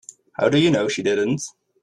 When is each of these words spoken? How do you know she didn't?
How 0.33 0.49
do 0.49 0.57
you 0.57 0.71
know 0.71 0.87
she 0.87 1.03
didn't? 1.03 1.43